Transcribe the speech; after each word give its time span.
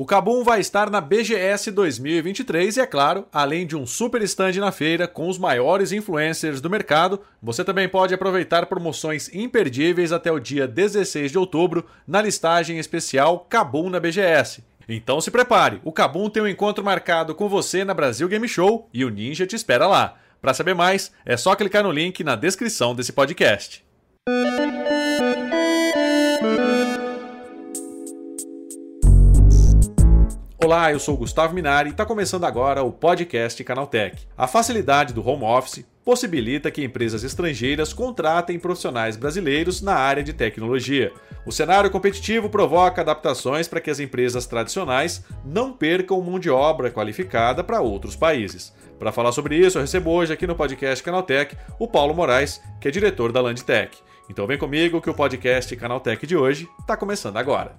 O 0.00 0.06
Cabum 0.06 0.44
vai 0.44 0.60
estar 0.60 0.88
na 0.90 1.00
BGS 1.00 1.72
2023 1.72 2.76
e, 2.76 2.80
é 2.80 2.86
claro, 2.86 3.26
além 3.32 3.66
de 3.66 3.74
um 3.74 3.84
super 3.84 4.22
stand 4.22 4.52
na 4.52 4.70
feira 4.70 5.08
com 5.08 5.28
os 5.28 5.38
maiores 5.38 5.90
influencers 5.90 6.60
do 6.60 6.70
mercado, 6.70 7.20
você 7.42 7.64
também 7.64 7.88
pode 7.88 8.14
aproveitar 8.14 8.66
promoções 8.66 9.28
imperdíveis 9.34 10.12
até 10.12 10.30
o 10.30 10.38
dia 10.38 10.68
16 10.68 11.32
de 11.32 11.36
outubro 11.36 11.84
na 12.06 12.22
listagem 12.22 12.78
especial 12.78 13.40
Cabum 13.50 13.90
na 13.90 13.98
BGS. 13.98 14.62
Então 14.88 15.20
se 15.20 15.32
prepare, 15.32 15.80
o 15.82 15.90
Cabum 15.90 16.30
tem 16.30 16.44
um 16.44 16.48
encontro 16.48 16.84
marcado 16.84 17.34
com 17.34 17.48
você 17.48 17.84
na 17.84 17.92
Brasil 17.92 18.28
Game 18.28 18.46
Show 18.46 18.88
e 18.94 19.04
o 19.04 19.10
Ninja 19.10 19.48
te 19.48 19.56
espera 19.56 19.88
lá. 19.88 20.14
Para 20.40 20.54
saber 20.54 20.76
mais, 20.76 21.10
é 21.26 21.36
só 21.36 21.56
clicar 21.56 21.82
no 21.82 21.90
link 21.90 22.22
na 22.22 22.36
descrição 22.36 22.94
desse 22.94 23.10
podcast. 23.10 23.84
Olá, 30.60 30.90
eu 30.90 30.98
sou 30.98 31.16
Gustavo 31.16 31.54
Minari 31.54 31.90
e 31.90 31.92
está 31.92 32.04
começando 32.04 32.42
agora 32.42 32.82
o 32.82 32.90
podcast 32.90 33.62
Canaltech. 33.62 34.26
A 34.36 34.48
facilidade 34.48 35.14
do 35.14 35.24
home 35.24 35.44
office 35.44 35.86
possibilita 36.04 36.68
que 36.68 36.82
empresas 36.82 37.22
estrangeiras 37.22 37.92
contratem 37.92 38.58
profissionais 38.58 39.16
brasileiros 39.16 39.80
na 39.80 39.94
área 39.94 40.20
de 40.20 40.32
tecnologia. 40.32 41.12
O 41.46 41.52
cenário 41.52 41.92
competitivo 41.92 42.50
provoca 42.50 43.02
adaptações 43.02 43.68
para 43.68 43.80
que 43.80 43.88
as 43.88 44.00
empresas 44.00 44.46
tradicionais 44.46 45.24
não 45.44 45.72
percam 45.72 46.20
mão 46.20 46.40
de 46.40 46.50
obra 46.50 46.90
qualificada 46.90 47.62
para 47.62 47.80
outros 47.80 48.16
países. 48.16 48.74
Para 48.98 49.12
falar 49.12 49.30
sobre 49.30 49.56
isso, 49.56 49.78
eu 49.78 49.82
recebo 49.82 50.10
hoje 50.10 50.32
aqui 50.32 50.44
no 50.44 50.56
podcast 50.56 51.04
Canaltech 51.04 51.56
o 51.78 51.86
Paulo 51.86 52.14
Moraes, 52.14 52.60
que 52.80 52.88
é 52.88 52.90
diretor 52.90 53.30
da 53.30 53.40
Landtech. 53.40 53.96
Então 54.28 54.44
vem 54.44 54.58
comigo 54.58 55.00
que 55.00 55.08
o 55.08 55.14
podcast 55.14 55.74
Canaltech 55.76 56.26
de 56.26 56.36
hoje 56.36 56.68
está 56.80 56.96
começando 56.96 57.36
agora. 57.36 57.76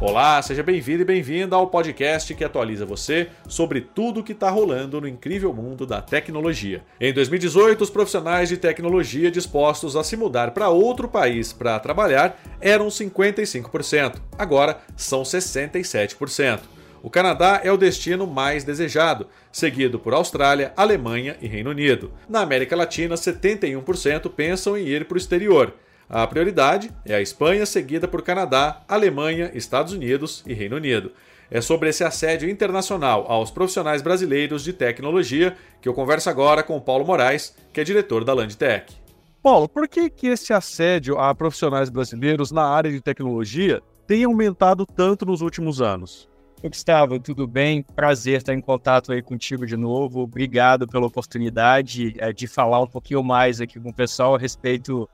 Olá, 0.00 0.40
seja 0.40 0.62
bem-vindo 0.62 1.02
e 1.02 1.04
bem-vinda 1.04 1.54
ao 1.54 1.66
podcast 1.66 2.34
que 2.34 2.42
atualiza 2.42 2.86
você 2.86 3.28
sobre 3.46 3.82
tudo 3.82 4.20
o 4.20 4.24
que 4.24 4.32
está 4.32 4.48
rolando 4.48 4.98
no 4.98 5.06
incrível 5.06 5.52
mundo 5.52 5.84
da 5.84 6.00
tecnologia. 6.00 6.82
Em 6.98 7.12
2018, 7.12 7.84
os 7.84 7.90
profissionais 7.90 8.48
de 8.48 8.56
tecnologia 8.56 9.30
dispostos 9.30 9.96
a 9.96 10.02
se 10.02 10.16
mudar 10.16 10.52
para 10.52 10.70
outro 10.70 11.06
país 11.06 11.52
para 11.52 11.78
trabalhar 11.78 12.40
eram 12.62 12.88
55%, 12.88 14.16
agora 14.38 14.78
são 14.96 15.20
67%. 15.20 16.60
O 17.02 17.10
Canadá 17.10 17.60
é 17.62 17.70
o 17.70 17.76
destino 17.76 18.26
mais 18.26 18.64
desejado, 18.64 19.26
seguido 19.52 19.98
por 19.98 20.14
Austrália, 20.14 20.72
Alemanha 20.78 21.36
e 21.42 21.46
Reino 21.46 21.70
Unido. 21.70 22.10
Na 22.26 22.40
América 22.40 22.74
Latina, 22.74 23.16
71% 23.16 24.30
pensam 24.30 24.78
em 24.78 24.86
ir 24.86 25.04
para 25.04 25.16
o 25.16 25.18
exterior. 25.18 25.74
A 26.12 26.26
prioridade 26.26 26.90
é 27.06 27.14
a 27.14 27.22
Espanha, 27.22 27.64
seguida 27.64 28.08
por 28.08 28.20
Canadá, 28.20 28.82
Alemanha, 28.88 29.52
Estados 29.54 29.92
Unidos 29.92 30.42
e 30.44 30.52
Reino 30.52 30.74
Unido. 30.74 31.12
É 31.48 31.60
sobre 31.60 31.88
esse 31.88 32.02
assédio 32.02 32.50
internacional 32.50 33.26
aos 33.28 33.52
profissionais 33.52 34.02
brasileiros 34.02 34.64
de 34.64 34.72
tecnologia 34.72 35.56
que 35.80 35.88
eu 35.88 35.94
converso 35.94 36.28
agora 36.28 36.64
com 36.64 36.76
o 36.76 36.80
Paulo 36.80 37.06
Moraes, 37.06 37.54
que 37.72 37.80
é 37.80 37.84
diretor 37.84 38.24
da 38.24 38.34
Landtech. 38.34 38.92
Paulo, 39.40 39.68
por 39.68 39.86
que, 39.86 40.10
que 40.10 40.26
esse 40.26 40.52
assédio 40.52 41.16
a 41.16 41.32
profissionais 41.32 41.88
brasileiros 41.88 42.50
na 42.50 42.64
área 42.64 42.90
de 42.90 43.00
tecnologia 43.00 43.80
tem 44.04 44.24
aumentado 44.24 44.84
tanto 44.84 45.24
nos 45.24 45.42
últimos 45.42 45.80
anos? 45.80 46.28
Gustavo, 46.60 47.20
tudo 47.20 47.46
bem? 47.46 47.84
Prazer 47.84 48.38
estar 48.38 48.52
em 48.52 48.60
contato 48.60 49.12
aí 49.12 49.22
contigo 49.22 49.64
de 49.64 49.76
novo. 49.76 50.22
Obrigado 50.22 50.88
pela 50.88 51.06
oportunidade 51.06 52.14
é, 52.18 52.32
de 52.32 52.48
falar 52.48 52.82
um 52.82 52.86
pouquinho 52.88 53.22
mais 53.22 53.60
aqui 53.60 53.78
com 53.78 53.90
o 53.90 53.94
pessoal 53.94 54.34
a 54.34 54.38
respeito 54.38 55.08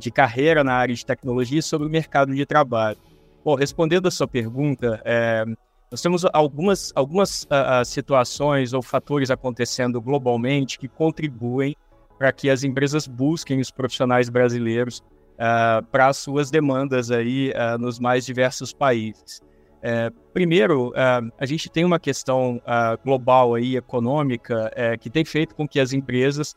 de 0.00 0.10
carreira 0.10 0.64
na 0.64 0.74
área 0.74 0.94
de 0.94 1.04
tecnologia 1.04 1.58
e 1.58 1.62
sobre 1.62 1.86
o 1.86 1.90
mercado 1.90 2.34
de 2.34 2.46
trabalho. 2.46 2.98
Bom, 3.44 3.54
respondendo 3.54 4.08
a 4.08 4.10
sua 4.10 4.26
pergunta, 4.26 5.02
é, 5.04 5.44
nós 5.94 6.02
temos 6.02 6.24
algumas, 6.32 6.92
algumas 6.96 7.44
uh, 7.44 7.84
situações 7.84 8.72
ou 8.72 8.82
fatores 8.82 9.30
acontecendo 9.30 10.00
globalmente 10.00 10.76
que 10.76 10.88
contribuem 10.88 11.76
para 12.18 12.32
que 12.32 12.50
as 12.50 12.64
empresas 12.64 13.06
busquem 13.06 13.60
os 13.60 13.70
profissionais 13.70 14.28
brasileiros 14.28 14.98
uh, 15.34 15.84
para 15.92 16.08
as 16.08 16.16
suas 16.16 16.50
demandas 16.50 17.12
aí 17.12 17.52
uh, 17.52 17.78
nos 17.78 18.00
mais 18.00 18.26
diversos 18.26 18.72
países. 18.72 19.40
É, 19.86 20.10
primeiro, 20.32 20.94
a 21.38 21.44
gente 21.44 21.68
tem 21.68 21.84
uma 21.84 22.00
questão 22.00 22.58
global 23.04 23.54
aí 23.54 23.76
econômica 23.76 24.72
é, 24.74 24.96
que 24.96 25.10
tem 25.10 25.26
feito 25.26 25.54
com 25.54 25.68
que 25.68 25.78
as 25.78 25.92
empresas 25.92 26.56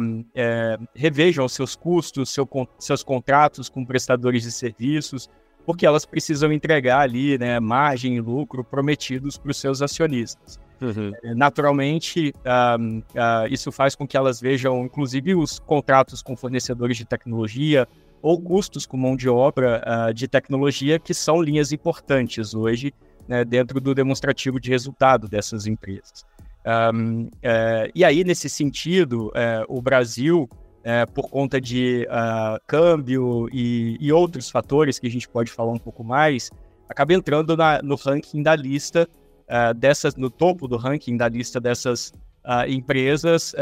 um, 0.00 0.24
é, 0.34 0.78
revejam 0.94 1.48
seus 1.48 1.76
custos, 1.76 2.30
seu, 2.30 2.48
seus 2.78 3.02
contratos 3.02 3.68
com 3.68 3.84
prestadores 3.84 4.42
de 4.42 4.52
serviços, 4.52 5.28
porque 5.64 5.86
elas 5.86 6.04
precisam 6.04 6.52
entregar 6.52 7.00
ali 7.00 7.38
né, 7.38 7.60
margem 7.60 8.16
e 8.16 8.20
lucro 8.20 8.64
prometidos 8.64 9.38
para 9.38 9.50
os 9.50 9.56
seus 9.56 9.80
acionistas. 9.80 10.58
Uhum. 10.80 11.12
É, 11.22 11.34
naturalmente, 11.34 12.34
um, 12.80 12.98
uh, 12.98 13.46
isso 13.48 13.70
faz 13.70 13.94
com 13.94 14.06
que 14.06 14.16
elas 14.16 14.40
vejam, 14.40 14.84
inclusive, 14.84 15.34
os 15.34 15.60
contratos 15.60 16.22
com 16.22 16.36
fornecedores 16.36 16.96
de 16.96 17.04
tecnologia 17.04 17.86
ou 18.20 18.40
custos 18.40 18.84
com 18.84 18.96
mão 18.96 19.16
de 19.16 19.28
obra 19.28 19.82
uh, 19.86 20.12
de 20.12 20.26
tecnologia, 20.26 20.98
que 20.98 21.14
são 21.14 21.40
linhas 21.40 21.70
importantes 21.72 22.54
hoje 22.54 22.92
né, 23.28 23.44
dentro 23.44 23.80
do 23.80 23.94
demonstrativo 23.94 24.58
de 24.58 24.70
resultado 24.70 25.28
dessas 25.28 25.66
empresas. 25.66 26.24
Um, 26.64 27.28
é, 27.42 27.90
e 27.94 28.04
aí, 28.04 28.22
nesse 28.24 28.48
sentido, 28.48 29.30
é, 29.34 29.64
o 29.68 29.82
Brasil, 29.82 30.48
é, 30.84 31.06
por 31.06 31.28
conta 31.28 31.60
de 31.60 32.06
uh, 32.08 32.60
câmbio 32.66 33.48
e, 33.52 33.96
e, 34.00 34.12
outros 34.12 34.50
fatores 34.50 34.98
que 34.98 35.06
a 35.06 35.10
gente 35.10 35.28
pode 35.28 35.50
falar 35.50 35.72
um 35.72 35.78
pouco 35.78 36.02
mais, 36.02 36.50
acaba 36.88 37.14
entrando 37.14 37.56
na, 37.56 37.80
no 37.82 37.94
ranking 37.94 38.42
da 38.42 38.54
lista 38.54 39.08
uh, 39.44 39.74
dessas, 39.74 40.16
no 40.16 40.30
topo 40.30 40.66
do 40.66 40.76
ranking 40.76 41.16
da 41.16 41.28
lista 41.28 41.60
dessas 41.60 42.12
uh, 42.44 42.68
empresas, 42.68 43.54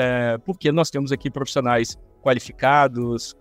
porque 0.44 0.72
nós 0.72 0.90
temos 0.90 1.12
aqui 1.12 1.30
profissionais 1.30 1.98
qualificados, 2.22 3.34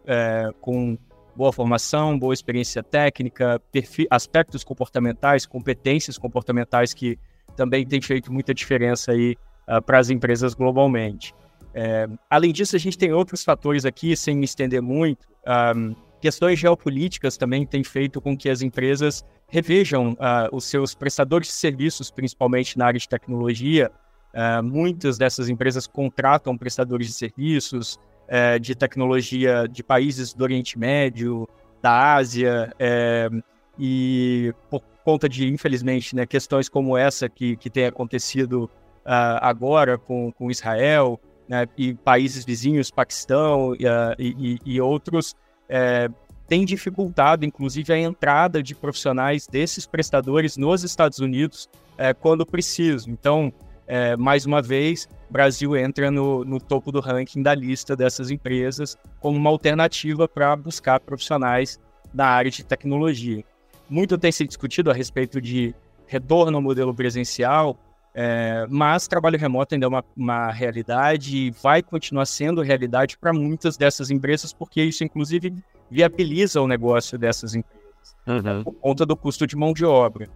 com 0.61 0.97
boa 1.35 1.51
formação, 1.51 2.17
boa 2.17 2.33
experiência 2.33 2.81
técnica, 2.81 3.61
aspectos 4.09 4.63
comportamentais, 4.63 5.45
competências 5.45 6.17
comportamentais 6.17 6.93
que 6.93 7.17
também 7.55 7.85
têm 7.85 8.01
feito 8.01 8.31
muita 8.31 8.53
diferença 8.53 9.11
aí 9.11 9.35
uh, 9.69 9.81
para 9.81 9.99
as 9.99 10.09
empresas 10.09 10.53
globalmente. 10.53 11.33
É, 11.73 12.07
além 12.29 12.51
disso, 12.51 12.75
a 12.75 12.79
gente 12.79 12.97
tem 12.97 13.13
outros 13.13 13.43
fatores 13.43 13.85
aqui, 13.85 14.15
sem 14.15 14.35
me 14.35 14.45
estender 14.45 14.81
muito. 14.81 15.27
Um, 15.75 15.95
questões 16.19 16.59
geopolíticas 16.59 17.37
também 17.37 17.65
têm 17.65 17.83
feito 17.83 18.19
com 18.19 18.35
que 18.35 18.49
as 18.49 18.61
empresas 18.61 19.23
revejam 19.47 20.13
uh, 20.13 20.49
os 20.51 20.65
seus 20.65 20.93
prestadores 20.93 21.47
de 21.47 21.53
serviços, 21.53 22.11
principalmente 22.11 22.77
na 22.77 22.85
área 22.87 22.99
de 22.99 23.07
tecnologia. 23.07 23.91
Uh, 24.33 24.63
muitas 24.63 25.17
dessas 25.17 25.49
empresas 25.49 25.87
contratam 25.87 26.57
prestadores 26.57 27.07
de 27.07 27.13
serviços 27.13 27.95
uh, 28.27 28.59
de 28.59 28.75
tecnologia 28.75 29.67
de 29.67 29.83
países 29.83 30.33
do 30.33 30.43
Oriente 30.43 30.77
Médio, 30.77 31.47
da 31.81 32.15
Ásia, 32.15 32.73
é, 32.77 33.29
e 33.77 34.53
por 34.69 34.81
conta 35.03 35.29
de, 35.29 35.47
infelizmente, 35.47 36.13
né, 36.13 36.25
questões 36.25 36.67
como 36.67 36.97
essa 36.97 37.29
que, 37.29 37.55
que 37.55 37.69
tem 37.69 37.85
acontecido 37.85 38.69
uh, 39.05 39.39
agora 39.41 39.97
com, 39.97 40.31
com 40.31 40.51
Israel 40.51 41.19
né, 41.47 41.67
e 41.77 41.93
países 41.93 42.45
vizinhos, 42.45 42.91
Paquistão 42.91 43.71
uh, 43.71 43.75
e, 44.19 44.59
e, 44.63 44.79
outros, 44.79 45.35
é, 45.67 46.07
tem 46.47 46.65
dificultado, 46.65 47.45
inclusive, 47.45 47.91
a 47.93 47.97
entrada 47.97 48.61
de 48.61 48.75
profissionais 48.75 49.47
desses 49.47 49.85
prestadores 49.85 50.57
nos 50.57 50.83
Estados 50.83 51.19
Unidos 51.19 51.69
é, 51.97 52.13
quando 52.13 52.45
preciso. 52.45 53.09
Então, 53.09 53.51
é, 53.87 54.15
mais 54.15 54.45
uma 54.45 54.61
vez, 54.61 55.07
Brasil 55.29 55.75
entra 55.75 56.09
no, 56.09 56.43
no, 56.45 56.59
topo 56.59 56.91
do 56.91 56.99
ranking 56.99 57.41
da 57.41 57.53
lista 57.53 57.95
dessas 57.95 58.31
empresas 58.31 58.97
como 59.19 59.37
uma 59.37 59.49
alternativa 59.49 60.27
para 60.27 60.55
buscar 60.55 60.99
profissionais 60.99 61.79
na 62.13 62.25
área 62.25 62.49
de 62.49 62.63
tecnologia. 62.63 63.43
Muito 63.89 64.17
tem 64.17 64.31
se 64.31 64.45
discutido 64.45 64.89
a 64.89 64.93
respeito 64.93 65.41
de 65.41 65.73
retorno 66.07 66.57
ao 66.57 66.61
modelo 66.61 66.93
presencial, 66.93 67.77
é, 68.13 68.65
mas 68.69 69.07
trabalho 69.07 69.37
remoto 69.37 69.75
ainda 69.75 69.85
é 69.85 69.89
uma, 69.89 70.03
uma 70.15 70.51
realidade 70.51 71.37
e 71.37 71.51
vai 71.51 71.81
continuar 71.81 72.25
sendo 72.25 72.61
realidade 72.61 73.17
para 73.17 73.31
muitas 73.31 73.77
dessas 73.77 74.09
empresas, 74.09 74.51
porque 74.51 74.81
isso, 74.81 75.03
inclusive, 75.03 75.53
viabiliza 75.89 76.61
o 76.61 76.67
negócio 76.67 77.17
dessas 77.17 77.55
empresas 77.55 77.79
uhum. 78.27 78.63
por 78.63 78.73
conta 78.73 79.05
do 79.05 79.15
custo 79.15 79.45
de 79.45 79.55
mão 79.55 79.73
de 79.73 79.85
obra. 79.85 80.27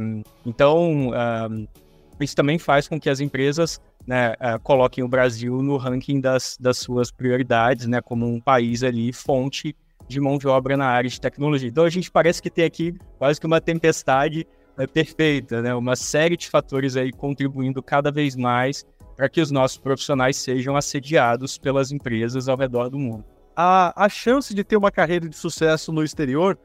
Um, 0.00 0.22
então, 0.44 0.90
um, 0.90 1.66
isso 2.20 2.34
também 2.34 2.58
faz 2.58 2.88
com 2.88 2.98
que 2.98 3.10
as 3.10 3.20
empresas 3.20 3.80
né, 4.06 4.32
uh, 4.34 4.58
coloquem 4.62 5.02
o 5.04 5.08
Brasil 5.08 5.62
no 5.62 5.76
ranking 5.76 6.20
das, 6.20 6.56
das 6.58 6.78
suas 6.78 7.10
prioridades, 7.10 7.86
né, 7.86 8.00
como 8.00 8.26
um 8.26 8.40
país 8.40 8.82
ali 8.82 9.12
fonte 9.12 9.76
de 10.08 10.20
mão 10.20 10.38
de 10.38 10.46
obra 10.46 10.76
na 10.76 10.86
área 10.86 11.10
de 11.10 11.20
tecnologia. 11.20 11.68
Então, 11.68 11.84
a 11.84 11.90
gente 11.90 12.10
parece 12.10 12.40
que 12.40 12.48
tem 12.48 12.64
aqui 12.64 12.94
quase 13.18 13.40
que 13.40 13.46
uma 13.46 13.60
tempestade 13.60 14.46
é 14.78 14.86
perfeita, 14.86 15.62
né? 15.62 15.74
Uma 15.74 15.96
série 15.96 16.36
de 16.36 16.48
fatores 16.48 16.96
aí 16.96 17.12
contribuindo 17.12 17.82
cada 17.82 18.10
vez 18.10 18.36
mais 18.36 18.84
para 19.16 19.28
que 19.28 19.40
os 19.40 19.50
nossos 19.50 19.78
profissionais 19.78 20.36
sejam 20.36 20.76
assediados 20.76 21.56
pelas 21.56 21.90
empresas 21.90 22.48
ao 22.48 22.56
redor 22.56 22.90
do 22.90 22.98
mundo. 22.98 23.24
A, 23.56 24.04
a 24.04 24.08
chance 24.08 24.54
de 24.54 24.62
ter 24.62 24.76
uma 24.76 24.90
carreira 24.90 25.28
de 25.28 25.34
sucesso 25.34 25.90
no 25.90 26.04
exterior 26.04 26.58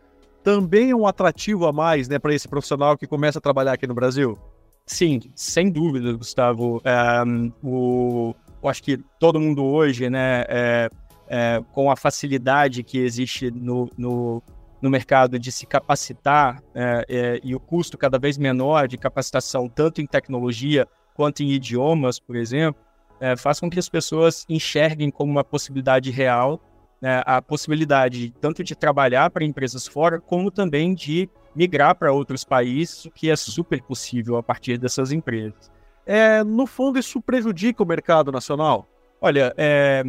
também 0.43 0.89
é 0.89 0.95
um 0.95 1.07
atrativo 1.07 1.65
a 1.65 1.71
mais 1.71 2.09
né, 2.09 2.19
para 2.19 2.33
esse 2.33 2.47
profissional 2.47 2.97
que 2.97 3.07
começa 3.07 3.39
a 3.39 3.41
trabalhar 3.41 3.73
aqui 3.73 3.87
no 3.87 3.93
Brasil? 3.93 4.37
Sim, 4.85 5.21
sem 5.35 5.71
dúvida, 5.71 6.11
Gustavo. 6.13 6.81
É, 6.83 7.23
o, 7.63 8.35
eu 8.61 8.69
acho 8.69 8.83
que 8.83 8.97
todo 9.19 9.39
mundo 9.39 9.63
hoje, 9.63 10.09
né, 10.09 10.43
é, 10.49 10.89
é, 11.29 11.63
com 11.71 11.89
a 11.89 11.95
facilidade 11.95 12.83
que 12.83 12.97
existe 12.97 13.49
no, 13.51 13.89
no, 13.97 14.43
no 14.81 14.89
mercado 14.89 15.37
de 15.37 15.51
se 15.51 15.65
capacitar 15.65 16.61
é, 16.73 17.05
é, 17.07 17.39
e 17.43 17.53
o 17.55 17.59
custo 17.59 17.97
cada 17.97 18.17
vez 18.17 18.37
menor 18.37 18.87
de 18.87 18.97
capacitação, 18.97 19.69
tanto 19.69 20.01
em 20.01 20.07
tecnologia 20.07 20.87
quanto 21.13 21.43
em 21.43 21.51
idiomas, 21.51 22.19
por 22.19 22.35
exemplo, 22.35 22.81
é, 23.19 23.35
faz 23.35 23.59
com 23.59 23.69
que 23.69 23.77
as 23.77 23.87
pessoas 23.87 24.45
enxerguem 24.49 25.11
como 25.11 25.31
uma 25.31 25.43
possibilidade 25.43 26.09
real 26.09 26.59
né, 27.01 27.23
a 27.25 27.41
possibilidade 27.41 28.31
tanto 28.39 28.63
de 28.63 28.75
trabalhar 28.75 29.31
para 29.31 29.43
empresas 29.43 29.87
fora, 29.87 30.21
como 30.21 30.51
também 30.51 30.93
de 30.93 31.27
migrar 31.55 31.95
para 31.95 32.13
outros 32.13 32.43
países, 32.43 33.05
o 33.05 33.11
que 33.11 33.29
é 33.29 33.35
super 33.35 33.81
possível 33.81 34.37
a 34.37 34.43
partir 34.43 34.77
dessas 34.77 35.11
empresas. 35.11 35.71
É, 36.05 36.43
no 36.43 36.67
fundo, 36.67 36.99
isso 36.99 37.19
prejudica 37.21 37.81
o 37.81 37.85
mercado 37.85 38.31
nacional? 38.31 38.87
Olha, 39.19 39.53
é, 39.57 40.03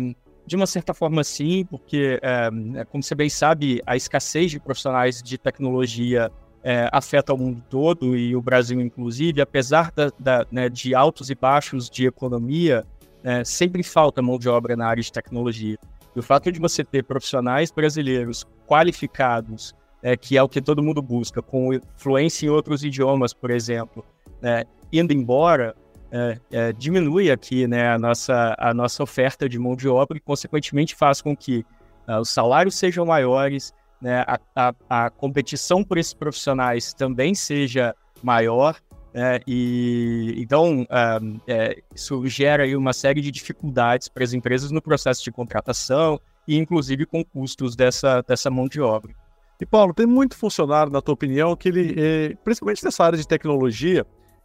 de 0.47 0.56
uma 0.56 0.67
certa 0.67 0.93
forma, 0.93 1.23
sim, 1.23 1.65
porque, 1.65 2.19
é, 2.23 2.50
é, 2.81 2.85
como 2.85 3.03
você 3.03 3.15
bem 3.15 3.29
sabe, 3.29 3.81
a 3.87 3.97
escassez 3.97 4.50
de 4.50 4.61
profissionais 4.61 5.23
de 5.23 5.39
tecnologia 5.39 6.31
é, 6.65 6.89
afeta 6.93 7.33
o 7.33 7.39
mundo 7.39 7.62
todo 7.69 8.17
e 8.17 8.35
o 8.35 8.43
Brasil, 8.43 8.81
inclusive, 8.81 9.41
apesar 9.41 9.93
da, 9.93 10.11
da, 10.19 10.47
né, 10.50 10.69
de 10.69 10.94
altos 10.94 11.31
e 11.31 11.35
baixos 11.35 11.89
de 11.89 12.06
economia, 12.06 12.85
é, 13.25 13.44
sempre 13.44 13.83
falta 13.83 14.21
mão 14.21 14.39
de 14.39 14.49
obra 14.49 14.77
na 14.77 14.87
área 14.87 15.03
de 15.03 15.12
tecnologia. 15.12 15.79
E 16.15 16.19
o 16.19 16.23
fato 16.23 16.50
de 16.50 16.61
você 16.61 16.85
ter 16.85 17.05
profissionais 17.05 17.71
brasileiros 17.71 18.44
qualificados 18.67 19.75
que 20.21 20.37
é 20.37 20.43
o 20.43 20.49
que 20.49 20.61
todo 20.61 20.83
mundo 20.83 21.00
busca, 21.00 21.41
com 21.41 21.79
fluência 21.97 22.47
em 22.47 22.49
outros 22.49 22.83
idiomas, 22.83 23.33
por 23.33 23.53
exemplo, 23.53 24.05
né, 24.41 24.65
indo 24.93 25.12
embora, 25.12 25.77
é, 26.12 26.38
é, 26.50 26.73
diminui 26.75 27.31
aqui 27.31 27.67
né, 27.67 27.88
a, 27.88 27.99
nossa, 27.99 28.55
a 28.59 28.75
nossa 28.75 29.03
oferta 29.03 29.49
de 29.49 29.59
mão 29.59 29.75
de 29.75 29.88
obra 29.88 30.19
e, 30.19 30.20
consequentemente, 30.20 30.94
faz 30.94 31.23
com 31.23 31.35
que 31.35 31.64
uh, 32.06 32.20
os 32.20 32.29
salários 32.29 32.75
sejam 32.75 33.06
maiores, 33.06 33.73
né, 33.99 34.23
a, 34.26 34.38
a, 34.55 34.75
a, 34.91 35.11
competição 35.11 35.82
por 35.82 35.97
esses 35.97 36.12
profissionais 36.12 36.93
também 36.93 37.35
seja 37.35 37.94
maior. 38.23 38.76
Né, 39.14 39.41
e 39.47 40.35
então 40.37 40.82
uh, 40.82 41.41
é, 41.47 41.82
isso 41.94 42.26
gera 42.26 42.65
aí 42.65 42.76
uma 42.76 42.93
série 42.93 43.23
de 43.23 43.31
dificuldades 43.31 44.08
para 44.08 44.25
as 44.25 44.35
empresas 44.35 44.70
no 44.70 44.82
processo 44.82 45.23
de 45.25 45.31
contratação 45.31 46.19
e 46.47 46.56
inclusive 46.56 47.06
com 47.06 47.25
custos 47.25 47.75
dessa, 47.75 48.23
dessa 48.23 48.50
mão 48.50 48.69
de 48.69 48.82
obra. 48.82 49.15
E 49.58 49.65
Paulo, 49.65 49.94
tem 49.94 50.06
muito 50.06 50.37
funcionário, 50.37 50.93
na 50.93 51.00
tua 51.00 51.15
opinião, 51.15 51.55
que 51.55 51.69
ele, 51.69 51.94
é, 51.97 52.35
principalmente 52.43 52.85
nessa 52.85 53.05
área 53.05 53.17
de 53.17 53.26
tecnologia, 53.26 54.05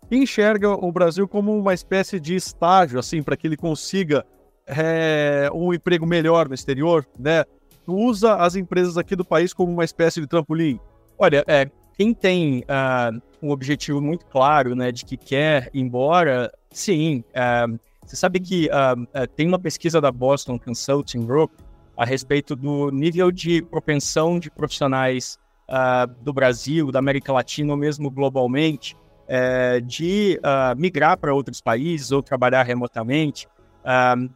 enxerga 0.09 0.69
o 0.69 0.91
Brasil 0.91 1.27
como 1.27 1.57
uma 1.57 1.73
espécie 1.73 2.19
de 2.19 2.35
estágio, 2.35 2.99
assim, 2.99 3.21
para 3.21 3.35
que 3.35 3.47
ele 3.47 3.57
consiga 3.57 4.25
é, 4.65 5.49
um 5.53 5.73
emprego 5.73 6.05
melhor 6.05 6.47
no 6.47 6.55
exterior, 6.55 7.05
né? 7.17 7.44
Usa 7.85 8.35
as 8.35 8.55
empresas 8.55 8.97
aqui 8.97 9.15
do 9.15 9.23
país 9.23 9.53
como 9.53 9.71
uma 9.71 9.85
espécie 9.85 10.19
de 10.19 10.27
trampolim. 10.27 10.79
Olha, 11.17 11.44
é, 11.47 11.69
quem 11.97 12.13
tem 12.13 12.59
uh, 12.59 13.21
um 13.41 13.49
objetivo 13.49 14.01
muito 14.01 14.25
claro, 14.25 14.75
né, 14.75 14.91
de 14.91 15.05
que 15.05 15.17
quer 15.17 15.69
ir 15.73 15.81
embora, 15.81 16.51
sim. 16.69 17.23
Uh, 17.29 17.79
você 18.05 18.15
sabe 18.15 18.39
que 18.39 18.67
uh, 18.67 19.27
tem 19.35 19.47
uma 19.47 19.57
pesquisa 19.57 19.99
da 19.99 20.11
Boston 20.11 20.59
Consulting 20.59 21.25
Group 21.25 21.51
a 21.95 22.05
respeito 22.05 22.55
do 22.55 22.91
nível 22.91 23.31
de 23.31 23.61
propensão 23.63 24.38
de 24.38 24.51
profissionais 24.51 25.39
uh, 25.69 26.07
do 26.23 26.31
Brasil, 26.31 26.91
da 26.91 26.99
América 26.99 27.33
Latina 27.33 27.73
ou 27.73 27.77
mesmo 27.77 28.11
globalmente, 28.11 28.95
uh, 29.27 29.81
de 29.81 30.39
uh, 30.39 30.79
migrar 30.79 31.18
para 31.18 31.33
outros 31.33 31.62
países 31.62 32.12
ou 32.12 32.21
trabalhar 32.24 32.63
remotamente. 32.63 33.47